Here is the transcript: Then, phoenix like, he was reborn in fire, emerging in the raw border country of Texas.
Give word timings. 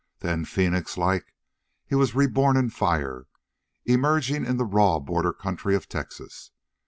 Then, 0.21 0.45
phoenix 0.45 0.97
like, 0.97 1.35
he 1.85 1.93
was 1.93 2.15
reborn 2.15 2.57
in 2.57 2.71
fire, 2.71 3.27
emerging 3.85 4.45
in 4.47 4.57
the 4.57 4.65
raw 4.65 4.97
border 4.99 5.31
country 5.31 5.75
of 5.75 5.87
Texas. 5.87 6.49